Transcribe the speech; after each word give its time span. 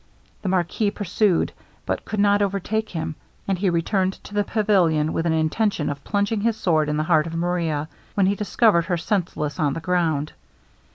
The 0.41 0.49
marquis 0.49 0.89
pursued, 0.89 1.51
but 1.85 2.05
could 2.05 2.19
not 2.19 2.41
overtake 2.41 2.89
him; 2.89 3.13
and 3.47 3.59
he 3.59 3.69
returned 3.69 4.13
to 4.23 4.33
the 4.33 4.43
pavilion 4.43 5.13
with 5.13 5.27
an 5.27 5.31
intention 5.33 5.91
of 5.91 6.03
plunging 6.03 6.41
his 6.41 6.57
sword 6.57 6.89
in 6.89 6.97
the 6.97 7.03
heart 7.03 7.27
of 7.27 7.35
Maria, 7.35 7.87
when 8.15 8.25
he 8.25 8.33
discovered 8.33 8.85
her 8.85 8.97
senseless 8.97 9.59
on 9.59 9.73
the 9.73 9.79
ground. 9.79 10.33